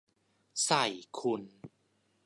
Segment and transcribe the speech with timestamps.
[0.65, 0.83] ใส่
[1.17, 1.41] คุณ